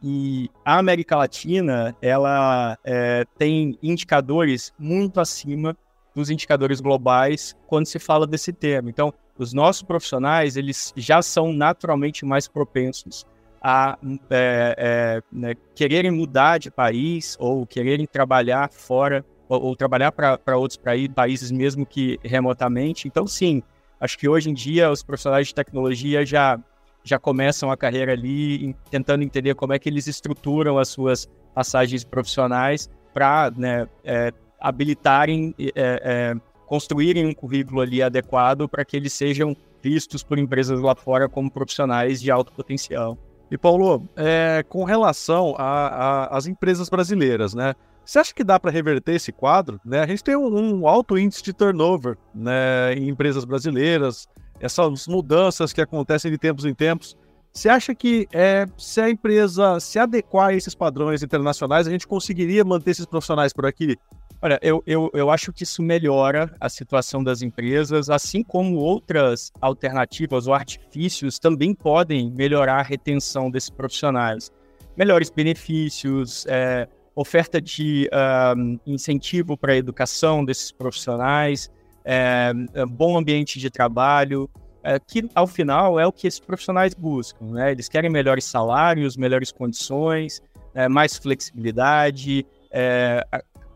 e 0.02 0.50
a 0.64 0.78
América 0.78 1.16
Latina, 1.16 1.94
ela 2.00 2.78
eh, 2.82 3.26
tem 3.36 3.78
indicadores 3.82 4.72
muito 4.78 5.20
acima 5.20 5.76
dos 6.14 6.30
indicadores 6.30 6.80
globais 6.80 7.54
quando 7.66 7.84
se 7.84 7.98
fala 7.98 8.26
desse 8.26 8.50
tema. 8.50 8.88
Então, 8.88 9.12
os 9.38 9.52
nossos 9.52 9.82
profissionais, 9.82 10.56
eles 10.56 10.92
já 10.96 11.20
são 11.20 11.52
naturalmente 11.52 12.24
mais 12.24 12.48
propensos 12.48 13.26
a 13.62 13.96
é, 14.28 14.74
é, 14.76 15.22
né, 15.30 15.54
quererem 15.74 16.10
mudar 16.10 16.58
de 16.58 16.70
país 16.70 17.36
ou 17.38 17.64
quererem 17.64 18.06
trabalhar 18.06 18.68
fora 18.72 19.24
ou, 19.48 19.62
ou 19.62 19.76
trabalhar 19.76 20.10
para 20.10 20.56
outros 20.56 20.80
países 21.14 21.52
mesmo 21.52 21.86
que 21.86 22.18
remotamente. 22.24 23.06
Então, 23.06 23.26
sim, 23.26 23.62
acho 24.02 24.18
que 24.18 24.28
hoje 24.28 24.50
em 24.50 24.52
dia 24.52 24.90
os 24.90 25.00
profissionais 25.00 25.46
de 25.46 25.54
tecnologia 25.54 26.26
já, 26.26 26.58
já 27.04 27.20
começam 27.20 27.70
a 27.70 27.76
carreira 27.76 28.12
ali 28.12 28.74
tentando 28.90 29.22
entender 29.22 29.54
como 29.54 29.72
é 29.72 29.78
que 29.78 29.88
eles 29.88 30.08
estruturam 30.08 30.76
as 30.76 30.88
suas 30.88 31.28
passagens 31.54 32.02
profissionais 32.02 32.90
para 33.14 33.52
né, 33.56 33.86
é, 34.04 34.32
habilitarem, 34.60 35.54
é, 35.56 35.72
é, 35.76 36.34
construírem 36.66 37.26
um 37.26 37.32
currículo 37.32 37.80
ali 37.80 38.02
adequado 38.02 38.68
para 38.68 38.84
que 38.84 38.96
eles 38.96 39.12
sejam 39.12 39.56
vistos 39.80 40.24
por 40.24 40.36
empresas 40.36 40.80
lá 40.80 40.96
fora 40.96 41.28
como 41.28 41.48
profissionais 41.48 42.20
de 42.20 42.28
alto 42.28 42.52
potencial. 42.52 43.16
E 43.52 43.56
Paulo, 43.56 44.08
é, 44.16 44.64
com 44.68 44.82
relação 44.82 45.54
às 45.58 46.46
empresas 46.46 46.88
brasileiras, 46.88 47.54
né? 47.54 47.74
Você 48.04 48.18
acha 48.18 48.34
que 48.34 48.44
dá 48.44 48.58
para 48.58 48.70
reverter 48.70 49.14
esse 49.14 49.32
quadro? 49.32 49.80
Né? 49.84 50.00
A 50.00 50.06
gente 50.06 50.24
tem 50.24 50.36
um, 50.36 50.80
um, 50.80 50.88
alto 50.88 51.16
índice 51.16 51.42
de 51.42 51.52
turnover 51.52 52.16
né, 52.34 52.94
em 52.94 53.08
empresas 53.08 53.44
brasileiras, 53.44 54.28
essas 54.60 55.06
mudanças 55.06 55.72
que 55.72 55.80
acontecem 55.80 56.30
de 56.30 56.38
tempos 56.38 56.64
em 56.64 56.74
tempos. 56.74 57.16
Você 57.52 57.68
acha 57.68 57.94
que 57.94 58.26
é, 58.32 58.66
se 58.78 59.00
a 59.00 59.10
empresa 59.10 59.78
se 59.78 59.98
adequar 59.98 60.48
a 60.48 60.54
esses 60.54 60.74
padrões 60.74 61.22
internacionais, 61.22 61.86
a 61.86 61.90
gente 61.90 62.06
conseguiria 62.06 62.64
manter 62.64 62.92
esses 62.92 63.04
profissionais 63.04 63.52
por 63.52 63.66
aqui? 63.66 63.96
Olha, 64.40 64.58
eu, 64.60 64.82
eu, 64.86 65.10
eu 65.14 65.30
acho 65.30 65.52
que 65.52 65.62
isso 65.62 65.82
melhora 65.82 66.52
a 66.58 66.68
situação 66.68 67.22
das 67.22 67.42
empresas, 67.42 68.10
assim 68.10 68.42
como 68.42 68.76
outras 68.76 69.52
alternativas 69.60 70.48
ou 70.48 70.54
artifícios 70.54 71.38
também 71.38 71.74
podem 71.74 72.30
melhorar 72.32 72.80
a 72.80 72.82
retenção 72.82 73.50
desses 73.50 73.70
profissionais. 73.70 74.50
Melhores 74.96 75.30
benefícios, 75.30 76.44
é, 76.48 76.88
oferta 77.14 77.60
de 77.60 78.08
um, 78.56 78.78
incentivo 78.86 79.56
para 79.56 79.72
a 79.72 79.76
educação 79.76 80.44
desses 80.44 80.72
profissionais, 80.72 81.70
é, 82.04 82.52
é, 82.74 82.86
bom 82.86 83.16
ambiente 83.16 83.58
de 83.58 83.70
trabalho, 83.70 84.50
é, 84.82 84.98
que 84.98 85.28
ao 85.34 85.46
final 85.46 85.98
é 86.00 86.06
o 86.06 86.12
que 86.12 86.26
esses 86.26 86.40
profissionais 86.40 86.94
buscam. 86.94 87.44
Né? 87.46 87.72
Eles 87.72 87.88
querem 87.88 88.10
melhores 88.10 88.44
salários, 88.44 89.16
melhores 89.16 89.52
condições, 89.52 90.42
é, 90.74 90.88
mais 90.88 91.16
flexibilidade, 91.16 92.44
é, 92.70 93.24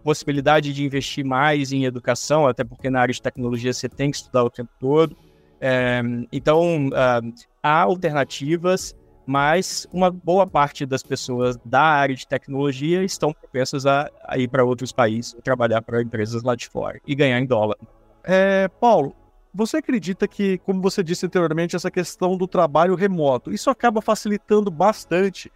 possibilidade 0.03 0.73
de 0.73 0.85
investir 0.85 1.25
mais 1.25 1.73
em 1.73 1.85
educação, 1.85 2.47
até 2.47 2.63
porque 2.63 2.89
na 2.89 3.01
área 3.01 3.13
de 3.13 3.21
tecnologia 3.21 3.73
você 3.73 3.89
tem 3.89 4.11
que 4.11 4.17
estudar 4.19 4.45
o 4.45 4.51
tempo 4.51 4.71
todo. 4.79 5.17
É, 5.61 6.01
então, 6.31 6.89
uh, 6.89 7.35
há 7.63 7.83
alternativas, 7.83 8.95
mas 9.27 9.87
uma 9.93 10.11
boa 10.11 10.47
parte 10.47 10.87
das 10.87 11.03
pessoas 11.03 11.59
da 11.65 11.83
área 11.83 12.15
de 12.15 12.27
tecnologia 12.27 13.03
estão 13.03 13.33
propensas 13.33 13.85
a, 13.85 14.11
a 14.25 14.39
ir 14.39 14.49
para 14.49 14.65
outros 14.65 14.93
países, 14.93 15.37
trabalhar 15.43 15.83
para 15.83 16.01
empresas 16.01 16.43
lá 16.43 16.55
de 16.55 16.69
fora 16.69 17.01
e 17.07 17.15
ganhar 17.15 17.41
em 17.41 17.47
dólar. 17.47 17.77
É, 18.23 18.69
Paulo, 18.81 19.15
você 19.53 19.79
acredita 19.79 20.29
que, 20.29 20.59
como 20.59 20.81
você 20.81 21.03
disse 21.03 21.27
anteriormente, 21.27 21.75
essa 21.75 21.91
questão 21.91 22.37
do 22.37 22.47
trabalho 22.47 22.95
remoto, 22.95 23.53
isso 23.53 23.71
acaba 23.71 24.01
facilitando 24.01 24.71
bastante 24.71 25.51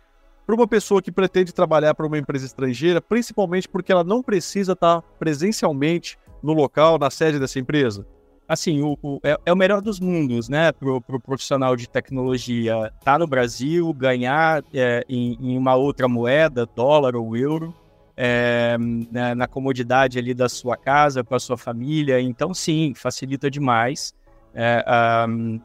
para 0.46 0.54
uma 0.54 0.66
pessoa 0.66 1.00
que 1.00 1.12
pretende 1.12 1.52
trabalhar 1.52 1.94
para 1.94 2.06
uma 2.06 2.18
empresa 2.18 2.46
estrangeira, 2.46 3.00
principalmente 3.00 3.68
porque 3.68 3.92
ela 3.92 4.02
não 4.02 4.22
precisa 4.22 4.72
estar 4.72 5.00
presencialmente 5.18 6.18
no 6.42 6.52
local, 6.52 6.98
na 6.98 7.10
sede 7.10 7.38
dessa 7.38 7.58
empresa? 7.58 8.06
Assim, 8.50 8.82
o, 8.82 8.98
o 9.00 9.20
é, 9.22 9.38
é, 9.46 9.52
o 9.52 9.56
melhor 9.56 9.80
dos 9.80 10.00
mundos, 10.00 10.48
né, 10.48 10.72
para 10.72 10.92
o 10.92 11.00
pro 11.00 11.20
profissional 11.20 11.76
de 11.76 11.88
tecnologia. 11.88 12.92
Tá 13.04 13.16
no 13.16 13.24
Brasil, 13.24 13.94
ganhar 13.94 14.64
é, 14.74 15.04
em, 15.08 15.38
em, 15.40 15.56
uma 15.56 15.76
outra 15.76 16.08
moeda, 16.08 16.66
dólar 16.66 17.14
ou 17.14 17.36
euro, 17.36 17.72
é, 18.16 18.76
né, 19.08 19.36
na 19.36 19.46
comodidade 19.46 20.18
ali 20.18 20.34
da 20.34 20.48
sua 20.48 20.76
casa, 20.76 21.22
com 21.22 21.32
a 21.32 21.38
sua 21.38 21.56
família. 21.56 22.20
Então, 22.20 22.52
sim, 22.52 22.92
facilita 22.92 23.48
demais 23.48 24.12
é, 24.52 24.84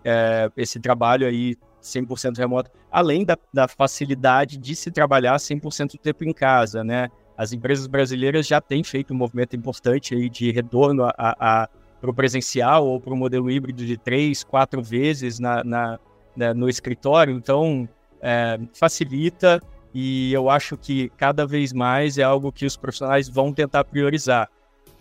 é, 0.04 0.51
esse 0.56 0.80
trabalho 0.80 1.25
aí 1.25 1.56
100% 1.82 2.38
remoto, 2.38 2.70
além 2.92 3.25
da, 3.25 3.36
da 3.51 3.68
facilidade 3.68 4.58
de 4.58 4.75
se 4.75 4.92
trabalhar 4.92 5.38
100% 5.38 5.94
do 5.94 5.98
tempo 5.98 6.24
em 6.24 6.32
casa, 6.32 6.84
né? 6.84 7.10
As 7.36 7.51
empresas 7.51 7.88
brasileiras 7.88 8.46
já 8.46 8.62
têm 8.62 8.84
feito 8.84 9.12
um 9.12 9.18
movimento 9.18 9.56
importante 9.56 10.13
aí 10.13 10.30
de 10.30 10.51
retorno 10.51 11.06
a, 11.06 11.13
a, 11.18 11.70
para 12.05 12.12
o 12.12 12.13
presencial 12.13 12.85
ou 12.85 13.00
para 13.00 13.13
o 13.13 13.17
modelo 13.17 13.50
híbrido 13.50 13.83
de 13.83 13.97
três, 13.97 14.43
quatro 14.43 14.81
vezes 14.81 15.39
na, 15.39 15.63
na, 15.63 16.00
na 16.35 16.53
no 16.53 16.69
escritório. 16.69 17.35
Então, 17.35 17.89
é, 18.21 18.59
facilita 18.74 19.59
e 19.93 20.31
eu 20.31 20.50
acho 20.50 20.77
que 20.77 21.09
cada 21.17 21.47
vez 21.47 21.74
mais 21.74 22.17
é 22.17 22.24
algo 22.24 22.51
que 22.51 22.65
os 22.65 22.77
profissionais 22.77 23.27
vão 23.27 23.51
tentar 23.51 23.83
priorizar. 23.85 24.50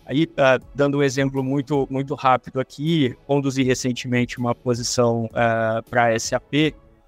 Aí, 0.05 0.25
uh, 0.25 0.63
dando 0.73 0.99
um 0.99 1.03
exemplo 1.03 1.43
muito, 1.43 1.87
muito 1.89 2.13
rápido 2.13 2.59
aqui, 2.59 3.15
conduzi 3.25 3.63
recentemente 3.63 4.37
uma 4.37 4.53
posição 4.53 5.25
uh, 5.25 5.83
para 5.89 6.13
a 6.13 6.19
SAP, 6.19 6.53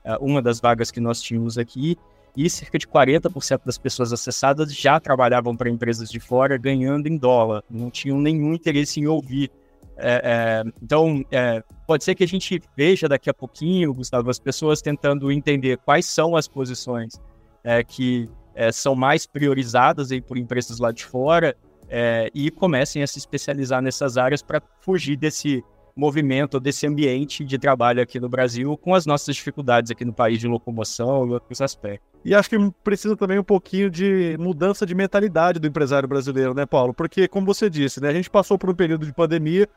uh, 0.03 0.17
uma 0.19 0.41
das 0.41 0.59
vagas 0.59 0.89
que 0.89 0.99
nós 0.99 1.21
tínhamos 1.21 1.59
aqui, 1.59 1.95
e 2.35 2.49
cerca 2.49 2.77
de 2.77 2.87
40% 2.87 3.61
das 3.65 3.77
pessoas 3.77 4.11
acessadas 4.11 4.73
já 4.73 4.99
trabalhavam 4.99 5.55
para 5.55 5.69
empresas 5.69 6.09
de 6.09 6.19
fora 6.19 6.57
ganhando 6.57 7.07
em 7.07 7.17
dólar, 7.17 7.63
não 7.69 7.91
tinham 7.91 8.19
nenhum 8.19 8.53
interesse 8.53 8.99
em 8.99 9.07
ouvir. 9.07 9.51
É, 9.97 10.21
é, 10.23 10.71
então, 10.81 11.25
é, 11.31 11.63
pode 11.87 12.03
ser 12.03 12.13
que 12.13 12.23
a 12.23 12.27
gente 12.27 12.61
veja 12.75 13.07
daqui 13.07 13.29
a 13.29 13.33
pouquinho, 13.33 13.93
Gustavo, 13.93 14.29
as 14.29 14.39
pessoas 14.39 14.81
tentando 14.81 15.31
entender 15.31 15.77
quais 15.77 16.05
são 16.05 16.35
as 16.35 16.47
posições 16.47 17.19
é, 17.63 17.83
que 17.83 18.29
é, 18.53 18.71
são 18.71 18.95
mais 18.95 19.25
priorizadas 19.25 20.11
aí 20.11 20.21
por 20.21 20.37
empresas 20.37 20.79
lá 20.79 20.91
de 20.91 21.03
fora 21.03 21.55
é, 21.89 22.29
e 22.33 22.51
comecem 22.51 23.01
a 23.01 23.07
se 23.07 23.17
especializar 23.17 23.81
nessas 23.81 24.17
áreas 24.17 24.41
para 24.41 24.61
fugir 24.81 25.15
desse 25.15 25.63
movimento, 25.95 26.59
desse 26.59 26.85
ambiente 26.85 27.43
de 27.43 27.57
trabalho 27.57 28.01
aqui 28.01 28.19
no 28.19 28.29
Brasil, 28.29 28.77
com 28.77 28.93
as 28.93 29.07
nossas 29.07 29.35
dificuldades 29.35 29.89
aqui 29.89 30.05
no 30.05 30.13
país 30.13 30.39
de 30.39 30.47
locomoção 30.47 31.27
e 31.27 31.31
outros 31.31 31.59
aspectos. 31.59 32.07
E 32.23 32.35
acho 32.35 32.49
que 32.49 32.57
precisa 32.83 33.15
também 33.17 33.39
um 33.39 33.43
pouquinho 33.43 33.89
de 33.89 34.37
mudança 34.39 34.85
de 34.85 34.93
mentalidade 34.93 35.59
do 35.59 35.67
empresário 35.67 36.07
brasileiro, 36.07 36.53
né, 36.53 36.65
Paulo? 36.67 36.93
Porque, 36.93 37.27
como 37.27 37.47
você 37.47 37.67
disse, 37.69 37.99
né, 37.99 38.09
a 38.09 38.13
gente 38.13 38.29
passou 38.29 38.59
por 38.59 38.69
um 38.69 38.75
período 38.75 39.05
de 39.05 39.13
pandemia 39.13 39.67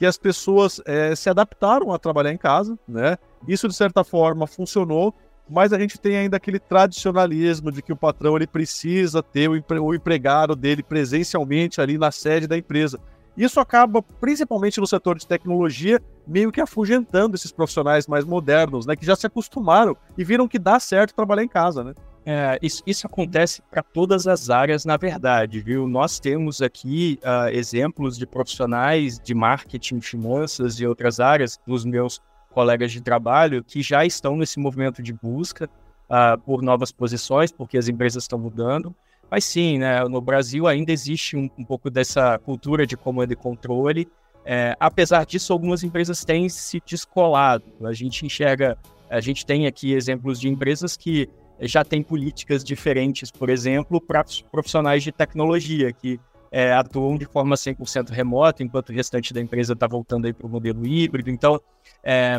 que 0.00 0.06
as 0.06 0.16
pessoas 0.16 0.80
é, 0.86 1.14
se 1.14 1.28
adaptaram 1.28 1.92
a 1.92 1.98
trabalhar 1.98 2.32
em 2.32 2.38
casa, 2.38 2.78
né? 2.88 3.18
Isso, 3.46 3.68
de 3.68 3.74
certa 3.74 4.02
forma, 4.02 4.46
funcionou, 4.46 5.14
mas 5.46 5.74
a 5.74 5.78
gente 5.78 6.00
tem 6.00 6.16
ainda 6.16 6.38
aquele 6.38 6.58
tradicionalismo 6.58 7.70
de 7.70 7.82
que 7.82 7.92
o 7.92 7.96
patrão 7.96 8.34
ele 8.34 8.46
precisa 8.46 9.22
ter 9.22 9.50
o, 9.50 9.54
empre 9.54 9.78
o 9.78 9.92
empregado 9.92 10.56
dele 10.56 10.82
presencialmente 10.82 11.82
ali 11.82 11.98
na 11.98 12.10
sede 12.10 12.46
da 12.46 12.56
empresa. 12.56 12.98
Isso 13.36 13.60
acaba, 13.60 14.00
principalmente 14.00 14.80
no 14.80 14.86
setor 14.86 15.18
de 15.18 15.26
tecnologia, 15.26 16.00
meio 16.26 16.50
que 16.50 16.62
afugentando 16.62 17.36
esses 17.36 17.52
profissionais 17.52 18.06
mais 18.06 18.24
modernos, 18.24 18.86
né, 18.86 18.96
que 18.96 19.04
já 19.04 19.14
se 19.14 19.26
acostumaram 19.26 19.94
e 20.16 20.24
viram 20.24 20.48
que 20.48 20.58
dá 20.58 20.80
certo 20.80 21.14
trabalhar 21.14 21.44
em 21.44 21.48
casa, 21.48 21.84
né? 21.84 21.94
É, 22.24 22.58
isso, 22.60 22.82
isso, 22.86 23.06
acontece 23.06 23.62
para 23.70 23.82
todas 23.82 24.26
as 24.26 24.50
áreas, 24.50 24.84
na 24.84 24.96
verdade, 24.96 25.60
viu? 25.60 25.88
Nós 25.88 26.20
temos 26.20 26.60
aqui 26.60 27.18
uh, 27.22 27.48
exemplos 27.48 28.18
de 28.18 28.26
profissionais 28.26 29.18
de 29.18 29.34
marketing, 29.34 30.00
finanças 30.00 30.78
e 30.80 30.86
outras 30.86 31.18
áreas, 31.18 31.58
dos 31.66 31.84
meus 31.84 32.20
colegas 32.50 32.92
de 32.92 33.00
trabalho 33.00 33.64
que 33.64 33.80
já 33.82 34.04
estão 34.04 34.36
nesse 34.36 34.58
movimento 34.58 35.02
de 35.02 35.12
busca 35.12 35.68
uh, 36.10 36.38
por 36.40 36.62
novas 36.62 36.92
posições, 36.92 37.50
porque 37.50 37.78
as 37.78 37.88
empresas 37.88 38.24
estão 38.24 38.38
mudando. 38.38 38.94
Mas 39.30 39.44
sim, 39.44 39.78
né, 39.78 40.02
no 40.04 40.20
Brasil 40.20 40.66
ainda 40.66 40.92
existe 40.92 41.36
um, 41.36 41.48
um 41.56 41.64
pouco 41.64 41.88
dessa 41.88 42.38
cultura 42.38 42.86
de 42.86 42.96
comando 42.96 43.32
e 43.32 43.36
controle. 43.36 44.08
É, 44.44 44.76
apesar 44.80 45.24
disso, 45.24 45.52
algumas 45.52 45.82
empresas 45.84 46.24
têm 46.24 46.48
se 46.48 46.82
descolado. 46.84 47.64
A 47.84 47.92
gente 47.92 48.26
enxerga, 48.26 48.76
a 49.08 49.20
gente 49.20 49.46
tem 49.46 49.66
aqui 49.66 49.92
exemplos 49.92 50.40
de 50.40 50.48
empresas 50.48 50.96
que 50.96 51.28
já 51.62 51.84
têm 51.84 52.02
políticas 52.02 52.64
diferentes, 52.64 53.30
por 53.30 53.50
exemplo, 53.50 54.00
para 54.00 54.24
profissionais 54.50 55.02
de 55.02 55.12
tecnologia, 55.12 55.92
que 55.92 56.18
é, 56.50 56.72
atuam 56.72 57.16
de 57.16 57.26
forma 57.26 57.54
100% 57.54 58.10
remota, 58.10 58.62
enquanto 58.62 58.90
o 58.90 58.92
restante 58.92 59.32
da 59.32 59.40
empresa 59.40 59.72
está 59.74 59.86
voltando 59.86 60.32
para 60.34 60.46
o 60.46 60.50
modelo 60.50 60.86
híbrido. 60.86 61.30
Então, 61.30 61.60
é, 62.02 62.38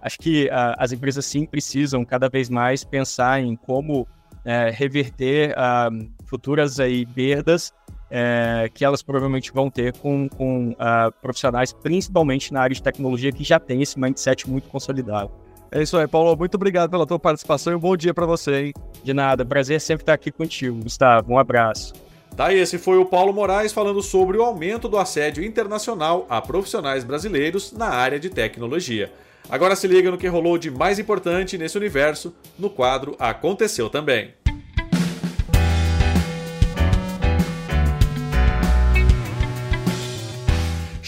acho 0.00 0.18
que 0.18 0.48
a, 0.50 0.74
as 0.78 0.92
empresas 0.92 1.26
sim 1.26 1.44
precisam 1.44 2.04
cada 2.04 2.28
vez 2.28 2.48
mais 2.48 2.84
pensar 2.84 3.40
em 3.42 3.56
como 3.56 4.06
é, 4.44 4.70
reverter 4.70 5.52
a, 5.58 5.90
futuras 6.26 6.80
aí, 6.80 7.04
perdas 7.04 7.72
é, 8.10 8.68
que 8.74 8.84
elas 8.84 9.02
provavelmente 9.02 9.52
vão 9.52 9.70
ter 9.70 9.92
com, 9.98 10.28
com 10.28 10.70
uh, 10.70 11.12
profissionais, 11.22 11.72
principalmente 11.72 12.52
na 12.52 12.60
área 12.62 12.74
de 12.74 12.82
tecnologia, 12.82 13.30
que 13.30 13.44
já 13.44 13.60
tem 13.60 13.80
esse 13.80 13.98
mindset 13.98 14.50
muito 14.50 14.68
consolidado. 14.68 15.30
É 15.72 15.82
isso 15.82 15.96
aí, 15.96 16.06
Paulo. 16.06 16.36
Muito 16.36 16.54
obrigado 16.54 16.90
pela 16.90 17.06
tua 17.06 17.18
participação 17.18 17.72
e 17.72 17.76
um 17.76 17.80
bom 17.80 17.96
dia 17.96 18.12
para 18.12 18.26
você, 18.26 18.66
hein? 18.66 18.74
De 19.04 19.14
nada. 19.14 19.44
Prazer 19.44 19.80
sempre 19.80 20.02
estar 20.02 20.14
aqui 20.14 20.30
contigo, 20.30 20.82
Gustavo. 20.82 21.32
Um 21.32 21.38
abraço. 21.38 21.92
Tá, 22.36 22.52
esse 22.52 22.78
foi 22.78 22.96
o 22.98 23.04
Paulo 23.04 23.32
Moraes 23.32 23.72
falando 23.72 24.02
sobre 24.02 24.38
o 24.38 24.42
aumento 24.42 24.88
do 24.88 24.98
assédio 24.98 25.44
internacional 25.44 26.26
a 26.28 26.40
profissionais 26.40 27.04
brasileiros 27.04 27.72
na 27.72 27.88
área 27.88 28.18
de 28.18 28.30
tecnologia. 28.30 29.12
Agora 29.48 29.74
se 29.74 29.86
liga 29.86 30.10
no 30.10 30.18
que 30.18 30.28
rolou 30.28 30.56
de 30.56 30.70
mais 30.70 30.98
importante 30.98 31.58
nesse 31.58 31.76
universo 31.76 32.34
no 32.58 32.70
quadro 32.70 33.16
Aconteceu 33.18 33.90
Também. 33.90 34.39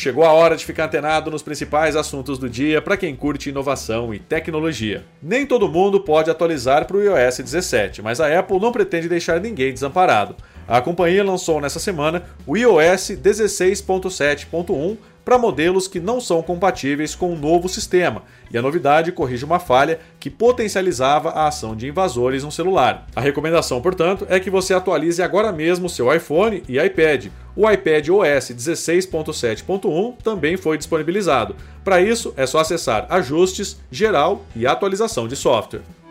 Chegou 0.03 0.25
a 0.25 0.33
hora 0.33 0.57
de 0.57 0.67
ficar 0.67 0.87
antenado 0.87 1.31
nos 1.31 1.45
principais 1.45 1.95
assuntos 1.95 2.37
do 2.37 2.51
dia 2.51 2.83
para 2.83 2.97
quem 2.97 3.15
curte 3.15 3.51
inovação 3.51 4.13
e 4.13 4.19
tecnologia. 4.19 5.05
Nem 5.23 5.47
todo 5.47 5.69
mundo 5.69 6.01
pode 6.01 6.29
atualizar 6.29 6.89
para 6.89 6.97
o 6.97 7.01
iOS 7.01 7.39
17, 7.39 8.03
mas 8.03 8.21
a 8.21 8.37
Apple 8.37 8.59
não 8.59 8.73
pretende 8.73 9.09
deixar 9.09 9.41
ninguém 9.41 9.73
desamparado. 9.73 10.35
A 10.67 10.81
companhia 10.81 11.23
lançou 11.23 11.61
nessa 11.61 11.79
semana 11.79 12.25
o 12.45 12.57
iOS 12.57 13.13
16.7.1 13.13 14.97
para 15.25 15.39
modelos 15.39 15.87
que 15.87 16.01
não 16.01 16.21
são 16.21 16.43
compatíveis 16.43 17.15
com 17.15 17.33
o 17.33 17.37
novo 17.37 17.69
sistema, 17.69 18.23
e 18.53 18.59
a 18.59 18.63
novidade 18.63 19.13
corrige 19.13 19.45
uma 19.45 19.59
falha 19.59 20.01
que 20.19 20.29
potencializava 20.29 21.31
a 21.31 21.47
ação 21.47 21.75
de 21.75 21.89
invasores 21.89 22.45
no 22.45 22.53
celular. 22.53 23.07
A 23.15 23.21
recomendação, 23.21 23.81
portanto, 23.81 24.27
é 24.29 24.39
que 24.41 24.51
você 24.51 24.75
atualize 24.75 25.23
agora 25.23 25.53
mesmo 25.53 25.89
seu 25.89 26.15
iPhone 26.15 26.63
e 26.69 26.79
iPad. 26.79 27.27
O 27.55 27.71
iPad 27.71 28.09
OS 28.09 28.51
16.7.1 28.51 30.17
também 30.23 30.57
foi 30.57 30.77
disponibilizado. 30.77 31.55
Para 31.85 32.01
isso, 32.01 32.33
é 32.37 32.47
só 32.47 32.59
acessar 32.59 33.07
Ajustes, 33.09 33.81
Geral 33.91 34.45
e 34.57 34.67
Atualização 34.67 35.29
de 35.29 35.37
software. 35.37 36.02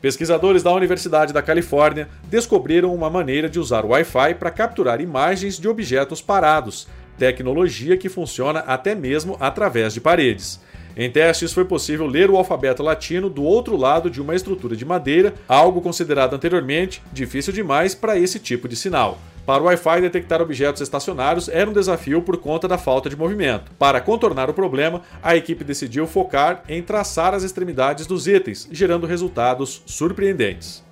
Pesquisadores 0.00 0.62
da 0.62 0.72
Universidade 0.72 1.32
da 1.32 1.42
Califórnia 1.42 2.08
descobriram 2.24 2.94
uma 2.94 3.10
maneira 3.10 3.48
de 3.48 3.58
usar 3.58 3.84
o 3.84 3.88
Wi-Fi 3.88 4.34
para 4.38 4.50
capturar 4.50 5.00
imagens 5.00 5.58
de 5.58 5.68
objetos 5.68 6.22
parados, 6.22 6.86
tecnologia 7.18 7.96
que 7.96 8.08
funciona 8.08 8.60
até 8.60 8.94
mesmo 8.94 9.36
através 9.40 9.92
de 9.92 10.00
paredes. 10.00 10.60
Em 10.96 11.10
testes, 11.10 11.52
foi 11.52 11.64
possível 11.64 12.06
ler 12.06 12.30
o 12.30 12.36
alfabeto 12.36 12.82
latino 12.82 13.28
do 13.28 13.42
outro 13.42 13.76
lado 13.76 14.08
de 14.08 14.20
uma 14.20 14.34
estrutura 14.34 14.76
de 14.76 14.84
madeira, 14.84 15.34
algo 15.48 15.80
considerado 15.80 16.34
anteriormente 16.34 17.02
difícil 17.12 17.52
demais 17.52 17.94
para 17.94 18.18
esse 18.18 18.38
tipo 18.38 18.68
de 18.68 18.76
sinal. 18.76 19.18
Para 19.48 19.62
o 19.62 19.66
Wi-Fi, 19.66 20.02
detectar 20.02 20.42
objetos 20.42 20.82
estacionários 20.82 21.48
era 21.48 21.70
um 21.70 21.72
desafio 21.72 22.20
por 22.20 22.36
conta 22.36 22.68
da 22.68 22.76
falta 22.76 23.08
de 23.08 23.16
movimento. 23.16 23.72
Para 23.78 23.98
contornar 23.98 24.50
o 24.50 24.52
problema, 24.52 25.00
a 25.22 25.36
equipe 25.36 25.64
decidiu 25.64 26.06
focar 26.06 26.62
em 26.68 26.82
traçar 26.82 27.32
as 27.32 27.42
extremidades 27.42 28.06
dos 28.06 28.26
itens, 28.26 28.68
gerando 28.70 29.06
resultados 29.06 29.82
surpreendentes. 29.86 30.84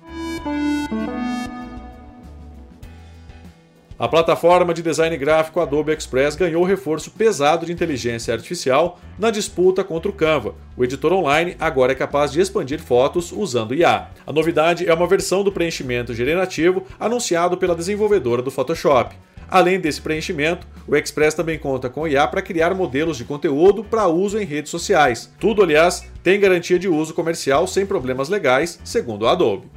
A 3.99 4.07
plataforma 4.07 4.75
de 4.75 4.83
design 4.83 5.17
gráfico 5.17 5.59
Adobe 5.59 5.91
Express 5.91 6.35
ganhou 6.35 6.63
reforço 6.63 7.09
pesado 7.09 7.65
de 7.65 7.71
inteligência 7.71 8.31
artificial 8.31 8.99
na 9.17 9.31
disputa 9.31 9.83
contra 9.83 10.11
o 10.11 10.13
Canva. 10.13 10.53
O 10.77 10.83
editor 10.83 11.11
online 11.13 11.55
agora 11.59 11.93
é 11.93 11.95
capaz 11.95 12.31
de 12.31 12.39
expandir 12.39 12.79
fotos 12.79 13.31
usando 13.31 13.73
IA. 13.73 14.09
A 14.27 14.31
novidade 14.31 14.87
é 14.87 14.93
uma 14.93 15.07
versão 15.07 15.43
do 15.43 15.51
preenchimento 15.51 16.13
generativo 16.13 16.83
anunciado 16.99 17.57
pela 17.57 17.73
desenvolvedora 17.73 18.43
do 18.43 18.51
Photoshop. 18.51 19.15
Além 19.49 19.79
desse 19.79 19.99
preenchimento, 19.99 20.67
o 20.87 20.95
Express 20.95 21.33
também 21.33 21.57
conta 21.57 21.89
com 21.89 22.07
IA 22.07 22.27
para 22.27 22.43
criar 22.43 22.75
modelos 22.75 23.17
de 23.17 23.23
conteúdo 23.23 23.83
para 23.83 24.07
uso 24.07 24.37
em 24.37 24.45
redes 24.45 24.69
sociais. 24.69 25.33
Tudo, 25.39 25.63
aliás, 25.63 26.05
tem 26.21 26.39
garantia 26.39 26.77
de 26.77 26.87
uso 26.87 27.15
comercial 27.15 27.65
sem 27.65 27.83
problemas 27.83 28.29
legais, 28.29 28.79
segundo 28.83 29.25
a 29.25 29.31
Adobe. 29.31 29.67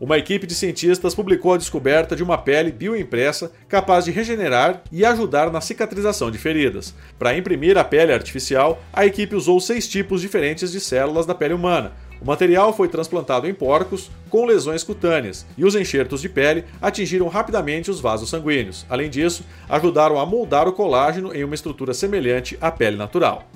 Uma 0.00 0.16
equipe 0.16 0.46
de 0.46 0.54
cientistas 0.54 1.14
publicou 1.14 1.52
a 1.52 1.58
descoberta 1.58 2.16
de 2.16 2.22
uma 2.22 2.38
pele 2.38 2.72
bioimpressa 2.72 3.52
capaz 3.68 4.06
de 4.06 4.10
regenerar 4.10 4.82
e 4.90 5.04
ajudar 5.04 5.52
na 5.52 5.60
cicatrização 5.60 6.30
de 6.30 6.38
feridas. 6.38 6.94
Para 7.18 7.36
imprimir 7.36 7.76
a 7.76 7.84
pele 7.84 8.10
artificial, 8.10 8.82
a 8.94 9.04
equipe 9.04 9.36
usou 9.36 9.60
seis 9.60 9.86
tipos 9.86 10.22
diferentes 10.22 10.72
de 10.72 10.80
células 10.80 11.26
da 11.26 11.34
pele 11.34 11.52
humana. 11.52 11.92
O 12.18 12.24
material 12.24 12.74
foi 12.74 12.88
transplantado 12.88 13.46
em 13.46 13.52
porcos 13.52 14.10
com 14.30 14.46
lesões 14.46 14.82
cutâneas 14.82 15.44
e 15.56 15.66
os 15.66 15.74
enxertos 15.74 16.22
de 16.22 16.30
pele 16.30 16.64
atingiram 16.80 17.28
rapidamente 17.28 17.90
os 17.90 18.00
vasos 18.00 18.30
sanguíneos. 18.30 18.86
Além 18.88 19.10
disso, 19.10 19.44
ajudaram 19.68 20.18
a 20.18 20.24
moldar 20.24 20.66
o 20.66 20.72
colágeno 20.72 21.34
em 21.34 21.44
uma 21.44 21.54
estrutura 21.54 21.92
semelhante 21.92 22.56
à 22.58 22.70
pele 22.70 22.96
natural. 22.96 23.46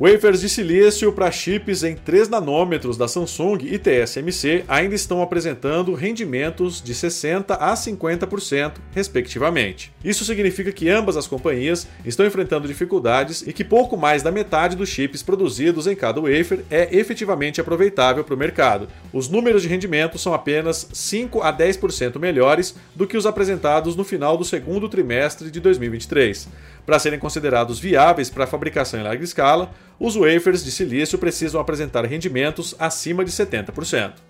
Wafers 0.00 0.40
de 0.40 0.48
silício 0.48 1.12
para 1.12 1.30
chips 1.30 1.84
em 1.84 1.94
3 1.94 2.30
nanômetros 2.30 2.96
da 2.96 3.06
Samsung 3.06 3.58
e 3.64 3.78
TSMC 3.78 4.64
ainda 4.66 4.94
estão 4.94 5.20
apresentando 5.20 5.92
rendimentos 5.92 6.80
de 6.80 6.94
60 6.94 7.52
a 7.52 7.74
50%, 7.74 8.76
respectivamente. 8.94 9.92
Isso 10.02 10.24
significa 10.24 10.72
que 10.72 10.88
ambas 10.88 11.18
as 11.18 11.26
companhias 11.26 11.86
estão 12.02 12.24
enfrentando 12.24 12.66
dificuldades 12.66 13.42
e 13.46 13.52
que 13.52 13.62
pouco 13.62 13.94
mais 13.94 14.22
da 14.22 14.32
metade 14.32 14.74
dos 14.74 14.88
chips 14.88 15.22
produzidos 15.22 15.86
em 15.86 15.94
cada 15.94 16.18
wafer 16.18 16.60
é 16.70 16.96
efetivamente 16.96 17.60
aproveitável 17.60 18.24
para 18.24 18.34
o 18.34 18.38
mercado. 18.38 18.88
Os 19.12 19.28
números 19.28 19.60
de 19.60 19.68
rendimento 19.68 20.18
são 20.18 20.32
apenas 20.32 20.88
5 20.94 21.42
a 21.42 21.52
10% 21.52 22.18
melhores 22.18 22.74
do 22.94 23.06
que 23.06 23.18
os 23.18 23.26
apresentados 23.26 23.94
no 23.94 24.04
final 24.04 24.38
do 24.38 24.46
segundo 24.46 24.88
trimestre 24.88 25.50
de 25.50 25.60
2023. 25.60 26.48
Para 26.86 26.98
serem 26.98 27.18
considerados 27.18 27.78
viáveis 27.78 28.30
para 28.30 28.46
fabricação 28.46 28.98
em 28.98 29.02
larga 29.02 29.22
escala, 29.22 29.70
os 29.98 30.16
wafers 30.16 30.64
de 30.64 30.70
silício 30.70 31.18
precisam 31.18 31.60
apresentar 31.60 32.04
rendimentos 32.04 32.74
acima 32.78 33.24
de 33.24 33.30
70%. 33.30 34.29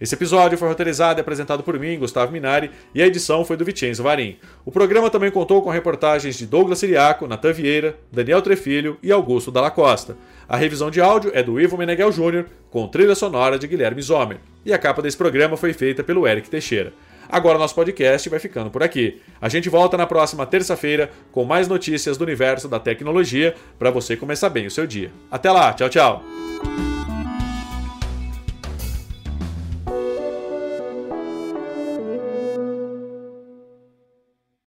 Esse 0.00 0.14
episódio 0.14 0.58
foi 0.58 0.68
roteirizado 0.68 1.18
e 1.18 1.22
apresentado 1.22 1.62
por 1.62 1.78
mim, 1.78 1.98
Gustavo 1.98 2.32
Minari, 2.32 2.70
e 2.94 3.02
a 3.02 3.06
edição 3.06 3.44
foi 3.44 3.56
do 3.56 3.64
Vicenzo 3.64 4.02
Varim. 4.02 4.36
O 4.64 4.70
programa 4.70 5.10
também 5.10 5.30
contou 5.30 5.62
com 5.62 5.70
reportagens 5.70 6.36
de 6.36 6.46
Douglas 6.46 6.78
Siriaco, 6.78 7.26
Natan 7.26 7.52
Vieira, 7.52 7.96
Daniel 8.12 8.42
Trefilho 8.42 8.98
e 9.02 9.10
Augusto 9.10 9.50
Dalla 9.50 9.70
Costa. 9.70 10.16
A 10.48 10.56
revisão 10.56 10.90
de 10.90 11.00
áudio 11.00 11.30
é 11.34 11.42
do 11.42 11.60
Ivo 11.60 11.76
Meneghel 11.76 12.10
Jr., 12.10 12.44
com 12.70 12.86
trilha 12.88 13.14
sonora 13.14 13.58
de 13.58 13.66
Guilherme 13.66 14.02
Zomer. 14.02 14.38
E 14.64 14.72
a 14.72 14.78
capa 14.78 15.02
desse 15.02 15.16
programa 15.16 15.56
foi 15.56 15.72
feita 15.72 16.04
pelo 16.04 16.26
Eric 16.26 16.50
Teixeira. 16.50 16.92
Agora 17.28 17.58
nosso 17.58 17.74
podcast 17.74 18.28
vai 18.28 18.38
ficando 18.38 18.70
por 18.70 18.82
aqui. 18.82 19.20
A 19.40 19.48
gente 19.48 19.68
volta 19.68 19.96
na 19.96 20.06
próxima 20.06 20.46
terça-feira 20.46 21.10
com 21.32 21.44
mais 21.44 21.66
notícias 21.66 22.16
do 22.16 22.22
universo 22.22 22.68
da 22.68 22.78
tecnologia 22.78 23.54
para 23.78 23.90
você 23.90 24.16
começar 24.16 24.48
bem 24.48 24.66
o 24.66 24.70
seu 24.70 24.86
dia. 24.86 25.10
Até 25.30 25.50
lá, 25.50 25.72
tchau, 25.72 25.88
tchau. 25.88 26.22